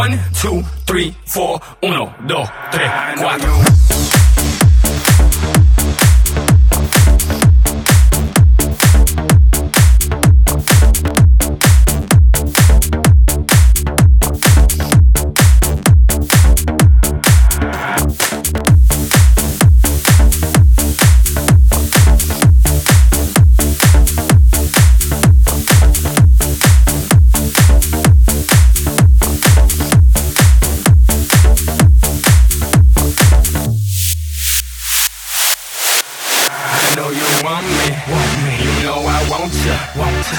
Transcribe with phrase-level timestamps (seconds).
[0.00, 1.60] One, two, three, four.
[1.82, 3.99] Uno, dos, tres, cuatro.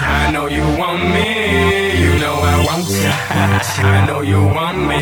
[0.02, 1.28] I know you want me.
[2.02, 3.14] You know I want ya.
[3.84, 5.00] I know you want me.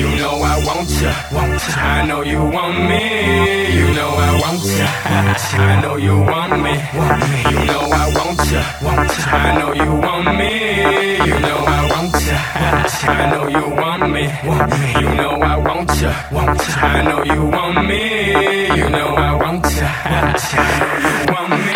[0.00, 1.12] You know I want ya.
[1.76, 3.02] I know you want me.
[3.78, 4.86] You know I want ya.
[5.58, 6.74] I know you want me.
[7.50, 8.62] You know I want ya.
[9.26, 10.50] I know you want me.
[11.26, 12.38] You know I want ya.
[13.08, 14.22] I know you want me.
[15.00, 16.12] You know I want ya.
[16.82, 18.00] I know you want me.
[18.76, 19.88] You know I want ya.
[20.04, 21.75] I know you want me.